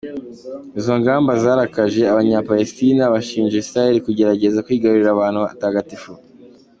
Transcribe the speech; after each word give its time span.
Izo 0.79 0.93
ngamba 1.01 1.31
zarakaje 1.43 2.01
Abanyapalestina, 2.11 3.03
bashinja 3.13 3.55
Israheli 3.63 4.05
kugerageza 4.05 4.63
kwigarurira 4.65 5.09
ahantu 5.13 5.39
hatagatifu. 5.51 6.11